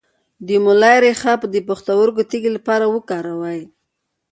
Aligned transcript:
د 0.47 0.49
مولی 0.63 0.95
ریښه 1.03 1.33
د 1.53 1.55
پښتورګو 1.67 2.21
د 2.25 2.27
تیږې 2.29 2.51
لپاره 2.57 2.85
وکاروئ 2.95 3.61